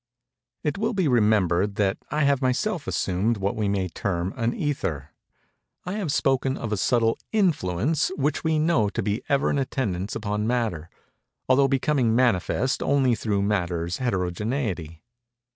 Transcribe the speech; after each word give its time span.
It 0.63 0.79
will 0.79 0.93
be 0.95 1.07
remembered 1.07 1.75
that 1.75 1.99
I 2.09 2.23
have 2.23 2.41
myself 2.41 2.87
assumed 2.87 3.37
what 3.37 3.55
we 3.55 3.69
may 3.69 3.87
term 3.87 4.33
an 4.35 4.51
ether. 4.51 5.11
I 5.85 5.93
have 5.93 6.11
spoken 6.11 6.57
of 6.57 6.71
a 6.71 6.77
subtle 6.77 7.19
influence 7.31 8.11
which 8.15 8.43
we 8.43 8.57
know 8.57 8.89
to 8.89 9.03
be 9.03 9.21
ever 9.29 9.51
in 9.51 9.59
attendance 9.59 10.15
upon 10.15 10.47
matter, 10.47 10.89
although 11.47 11.67
becoming 11.67 12.15
manifest 12.15 12.81
only 12.81 13.13
through 13.13 13.43
matter's 13.43 13.97
heterogeneity. 13.97 15.03